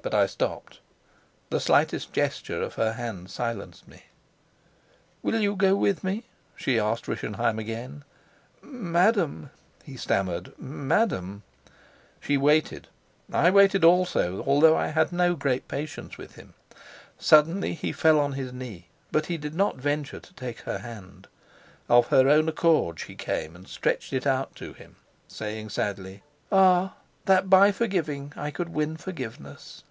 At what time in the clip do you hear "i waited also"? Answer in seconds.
13.30-14.42